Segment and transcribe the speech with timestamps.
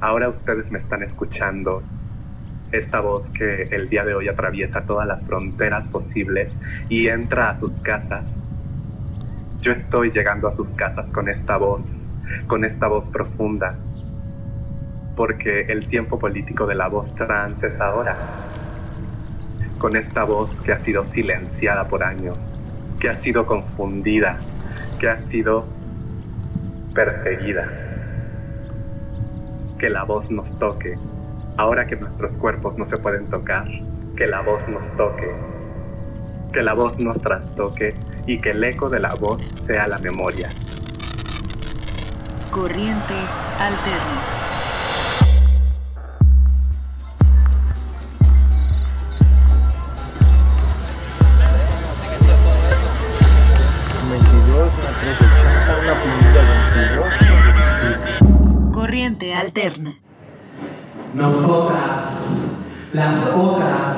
[0.00, 1.82] ahora ustedes me están escuchando.
[2.70, 7.56] Esta voz que el día de hoy atraviesa todas las fronteras posibles y entra a
[7.56, 8.38] sus casas.
[9.60, 12.04] Yo estoy llegando a sus casas con esta voz,
[12.46, 13.78] con esta voz profunda,
[15.16, 18.16] porque el tiempo político de la voz trans es ahora.
[19.78, 22.48] Con esta voz que ha sido silenciada por años,
[23.00, 24.38] que ha sido confundida,
[25.00, 25.66] que ha sido
[26.94, 27.87] perseguida.
[29.78, 30.98] Que la voz nos toque,
[31.56, 33.68] ahora que nuestros cuerpos no se pueden tocar,
[34.16, 35.32] que la voz nos toque,
[36.52, 37.94] que la voz nos trastoque
[38.26, 40.48] y que el eco de la voz sea la memoria.
[42.50, 43.14] Corriente
[43.58, 44.37] alterna.
[61.14, 62.12] Nosotras,
[62.92, 63.96] las otras,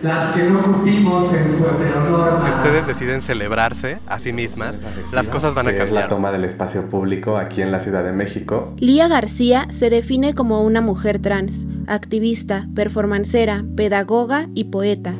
[0.00, 2.42] las que no cumplimos en su heteronorma.
[2.42, 4.80] Si ustedes deciden celebrarse a sí mismas,
[5.12, 6.04] las cosas van a que es cambiar.
[6.04, 8.72] la toma del espacio público aquí en la Ciudad de México.
[8.78, 15.12] Lía García se define como una mujer trans, activista, performancera, pedagoga y poeta.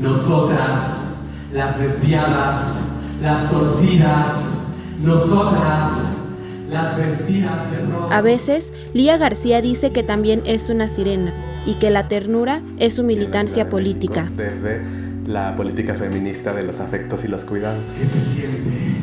[0.00, 0.80] Nosotras,
[1.52, 2.60] las desviadas,
[3.22, 4.32] las torcidas,
[5.00, 6.05] nosotras,
[8.10, 11.32] A veces, Lía García dice que también es una sirena
[11.64, 14.30] y que la ternura es su militancia política.
[14.36, 14.80] Desde
[15.26, 17.82] la política feminista de los afectos y los cuidados.
[17.98, 18.96] ¿Qué se siente?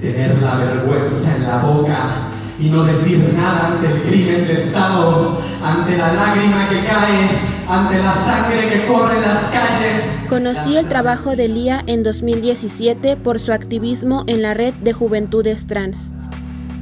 [0.00, 5.40] Tener la vergüenza en la boca y no decir nada ante el crimen de Estado,
[5.62, 7.28] ante la lágrima que cae,
[7.68, 10.02] ante la sangre que corre en las calles.
[10.28, 15.66] Conocí el trabajo de Lía en 2017 por su activismo en la red de juventudes
[15.66, 16.12] trans.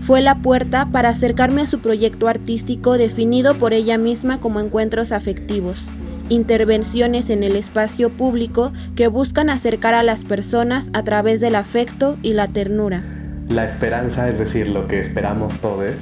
[0.05, 5.13] Fue la puerta para acercarme a su proyecto artístico definido por ella misma como encuentros
[5.13, 5.89] afectivos,
[6.29, 12.19] intervenciones en el espacio público que buscan acercar a las personas a través del afecto
[12.21, 13.03] y la ternura.
[13.49, 15.93] La esperanza, es decir, lo que esperamos todos,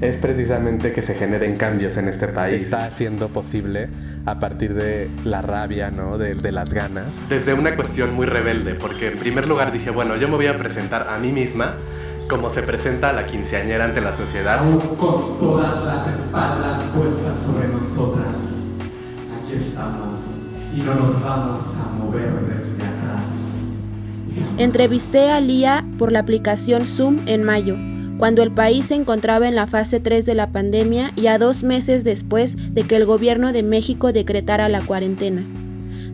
[0.00, 2.62] es precisamente que se generen cambios en este país.
[2.62, 3.88] Está siendo posible
[4.26, 6.18] a partir de la rabia, ¿no?
[6.18, 7.08] De, de las ganas.
[7.28, 10.56] Desde una cuestión muy rebelde, porque en primer lugar dije, bueno, yo me voy a
[10.56, 11.74] presentar a mí misma
[12.34, 14.58] como se presenta la quinceañera ante la sociedad.
[14.58, 18.34] Aún con todas las espaldas puestas sobre nosotras,
[19.38, 20.16] aquí estamos
[20.74, 23.22] y no nos vamos a mover desde atrás.
[24.58, 27.76] Entrevisté a Lía por la aplicación Zoom en mayo,
[28.18, 31.62] cuando el país se encontraba en la fase 3 de la pandemia y a dos
[31.62, 35.44] meses después de que el gobierno de México decretara la cuarentena.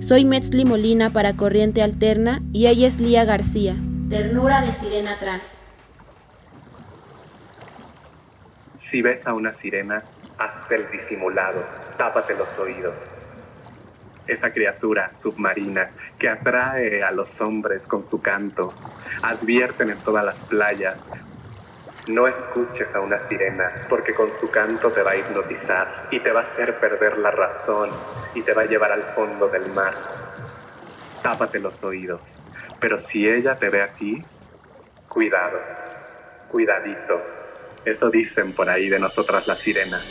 [0.00, 3.74] Soy Metzli Molina para Corriente Alterna y ella es Lía García,
[4.10, 5.69] ternura de sirena trans.
[8.90, 10.02] Si ves a una sirena,
[10.36, 11.64] hazte el disimulado,
[11.96, 12.98] tápate los oídos.
[14.26, 18.74] Esa criatura submarina que atrae a los hombres con su canto,
[19.22, 21.08] advierten en todas las playas.
[22.08, 26.32] No escuches a una sirena, porque con su canto te va a hipnotizar y te
[26.32, 27.90] va a hacer perder la razón
[28.34, 29.94] y te va a llevar al fondo del mar.
[31.22, 32.34] Tápate los oídos,
[32.80, 34.24] pero si ella te ve a ti,
[35.08, 35.60] cuidado,
[36.50, 37.39] cuidadito.
[37.84, 40.02] Eso dicen por ahí de nosotras las sirenas.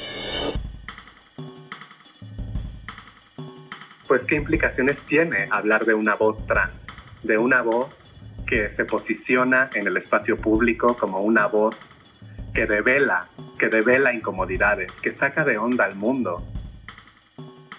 [4.08, 6.88] Pues qué implicaciones tiene hablar de una voz trans,
[7.22, 8.08] de una voz
[8.48, 11.90] que se posiciona en el espacio público como una voz
[12.56, 13.28] que devela,
[13.60, 16.44] que devela incomodidades, que saca de onda al mundo.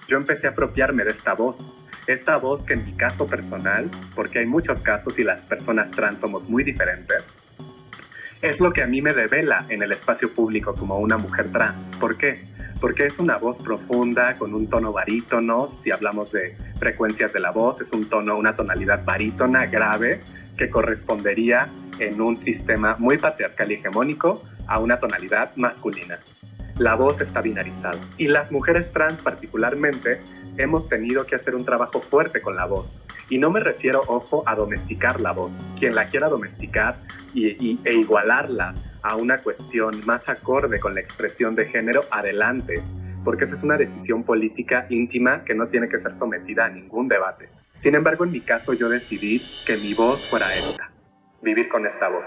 [0.07, 1.69] Yo empecé a apropiarme de esta voz,
[2.07, 6.21] esta voz que en mi caso personal, porque hay muchos casos y las personas trans
[6.21, 7.25] somos muy diferentes,
[8.43, 11.95] es lo que a mí me devela en el espacio público como una mujer trans.
[11.97, 12.45] ¿Por qué?
[12.81, 17.51] Porque es una voz profunda con un tono barítono, si hablamos de frecuencias de la
[17.51, 20.23] voz, es un tono, una tonalidad barítona grave
[20.57, 21.69] que correspondería
[21.99, 26.19] en un sistema muy patriarcal y hegemónico a una tonalidad masculina.
[26.81, 28.01] La voz está binarizada.
[28.17, 30.19] Y las mujeres trans particularmente
[30.57, 32.97] hemos tenido que hacer un trabajo fuerte con la voz.
[33.29, 35.61] Y no me refiero, ojo, a domesticar la voz.
[35.79, 36.97] Quien la quiera domesticar
[37.35, 42.83] y, e igualarla a una cuestión más acorde con la expresión de género, adelante.
[43.25, 47.09] Porque esa es una decisión política íntima que no tiene que ser sometida a ningún
[47.09, 47.51] debate.
[47.77, 50.91] Sin embargo, en mi caso yo decidí que mi voz fuera esta.
[51.43, 52.25] Vivir con esta voz.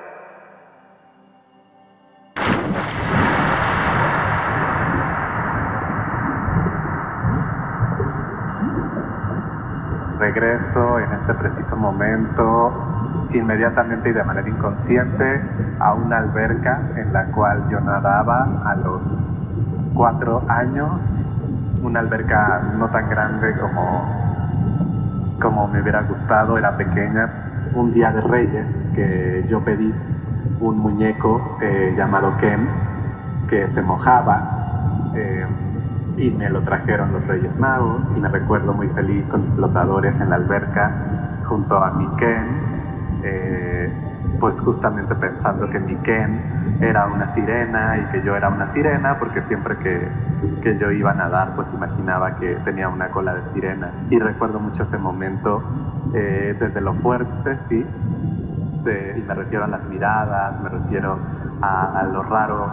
[10.24, 12.72] Regreso en este preciso momento,
[13.34, 15.42] inmediatamente y de manera inconsciente,
[15.80, 19.04] a una alberca en la cual yo nadaba a los
[19.94, 21.02] cuatro años,
[21.82, 27.72] una alberca no tan grande como, como me hubiera gustado, era pequeña.
[27.76, 29.94] Un día de Reyes que yo pedí
[30.62, 32.66] un muñeco eh, llamado Ken
[33.46, 35.46] que se mojaba eh,
[36.18, 40.20] y me lo trajeron los Reyes Magos y me recuerdo muy feliz con mis flotadores
[40.20, 43.22] en la alberca junto a mi Ken.
[43.24, 43.94] Eh,
[44.40, 49.18] pues justamente pensando que mi Ken era una sirena y que yo era una sirena,
[49.18, 50.10] porque siempre que,
[50.62, 53.92] que yo iba a nadar, pues imaginaba que tenía una cola de sirena.
[54.10, 55.64] Y recuerdo mucho ese momento,
[56.14, 57.86] eh, desde lo fuerte, sí,
[58.92, 61.18] y me refiero a las miradas, me refiero
[61.62, 62.70] a, lo raro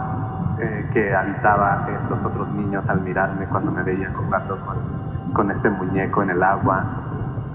[0.61, 5.51] eh, que habitaba en los otros niños al mirarme cuando me veían jugando con, con
[5.51, 6.85] este muñeco en el agua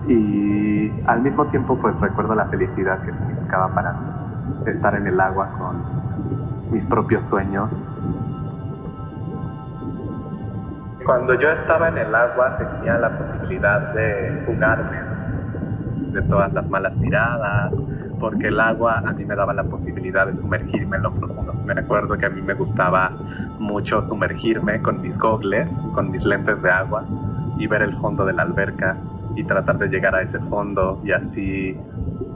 [0.09, 4.17] y al mismo tiempo pues recuerdo la felicidad que significaba para mí
[4.67, 7.77] estar en el agua con mis propios sueños.
[11.05, 14.99] Cuando yo estaba en el agua tenía la posibilidad de fugarme
[16.13, 17.73] de todas las malas miradas,
[18.19, 21.53] porque el agua a mí me daba la posibilidad de sumergirme en lo profundo.
[21.53, 23.11] Me acuerdo que a mí me gustaba
[23.59, 27.07] mucho sumergirme con mis gogles, con mis lentes de agua
[27.59, 28.97] y ver el fondo de la alberca
[29.35, 31.79] y tratar de llegar a ese fondo y así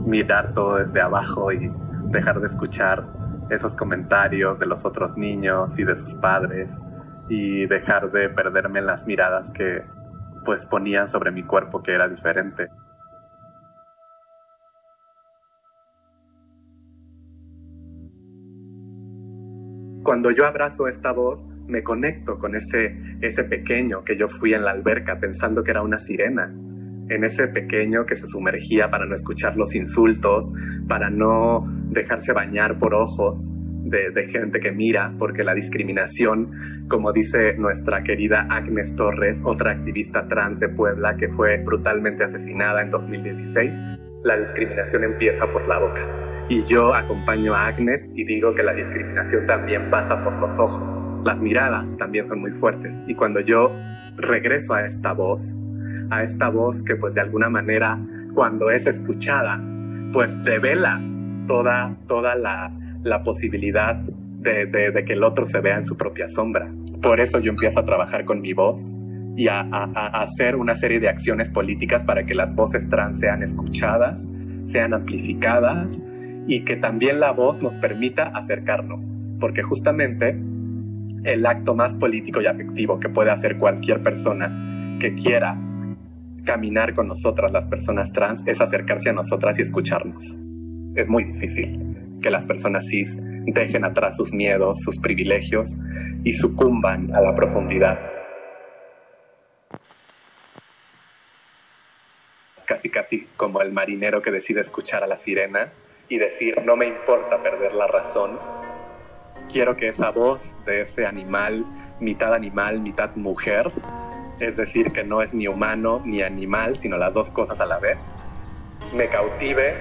[0.05, 1.71] mirar todo desde abajo y
[2.05, 3.05] dejar de escuchar
[3.49, 6.71] esos comentarios de los otros niños y de sus padres
[7.27, 9.83] y dejar de perderme en las miradas que
[10.45, 12.69] pues ponían sobre mi cuerpo que era diferente.
[20.03, 24.63] Cuando yo abrazo esta voz, me conecto con ese, ese pequeño que yo fui en
[24.63, 26.53] la alberca pensando que era una sirena
[27.09, 30.51] en ese pequeño que se sumergía para no escuchar los insultos,
[30.87, 33.51] para no dejarse bañar por ojos
[33.83, 36.51] de, gente que mira, porque la discriminación,
[36.87, 42.81] como dice nuestra querida Agnes Torres, otra activista trans de Puebla que fue brutalmente asesinada
[42.81, 43.71] en 2016,
[44.23, 46.07] la discriminación empieza por la boca.
[46.49, 51.05] Y yo acompaño a Agnes y digo que la discriminación también pasa por los ojos.
[51.23, 53.03] Las miradas también son muy fuertes.
[53.07, 53.71] Y cuando yo
[54.17, 55.55] regreso a esta voz,
[56.09, 57.99] a esta voz que pues de alguna manera
[58.33, 59.61] cuando es escuchada
[60.11, 61.01] pues devela
[61.47, 62.71] toda, toda la,
[63.03, 66.71] la posibilidad de, de, que el otro se vea en su propia sombra.
[67.01, 68.93] Por eso yo empiezo a trabajar con mi voz
[69.35, 74.27] y a, hacer una serie de acciones políticas para que las voces trans sean escuchadas,
[74.65, 76.01] sean amplificadas
[76.47, 79.03] y que también la voz nos permita acercarnos.
[79.39, 80.37] Porque justamente
[81.23, 85.57] el acto más político y afectivo que puede hacer cualquier persona que quiera
[86.43, 90.37] caminar con nosotras, las personas trans, es acercarse a nosotras y escucharnos.
[90.95, 95.67] Es muy difícil que las personas cis dejen atrás sus miedos, sus privilegios
[96.23, 97.99] y sucumban a la profundidad.
[102.71, 105.73] Casi, casi como el marinero que decide escuchar a la sirena
[106.07, 108.39] y decir, no me importa perder la razón,
[109.51, 111.65] quiero que esa voz de ese animal,
[111.99, 113.73] mitad animal, mitad mujer,
[114.39, 117.77] es decir, que no es ni humano ni animal, sino las dos cosas a la
[117.77, 117.97] vez,
[118.93, 119.75] me cautive,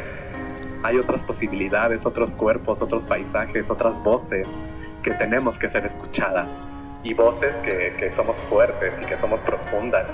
[0.82, 4.48] hay otras posibilidades, otros cuerpos, otros paisajes, otras voces
[5.04, 6.60] que tenemos que ser escuchadas
[7.04, 10.12] y voces que, que somos fuertes y que somos profundas.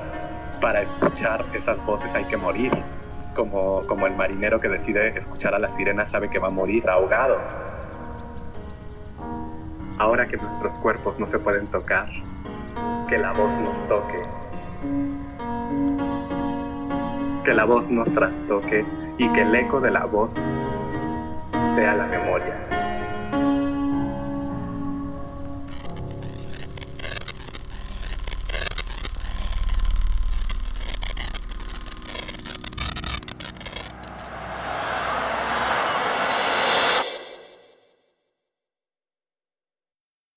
[0.61, 2.73] Para escuchar esas voces hay que morir,
[3.35, 6.89] como, como el marinero que decide escuchar a la sirena sabe que va a morir
[6.89, 7.39] ahogado.
[9.99, 12.09] Ahora que nuestros cuerpos no se pueden tocar,
[13.09, 14.23] que la voz nos toque,
[17.45, 18.85] que la voz nos trastoque
[19.19, 20.35] y que el eco de la voz
[21.75, 22.66] sea la memoria.